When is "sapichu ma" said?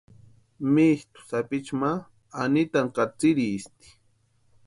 1.29-1.91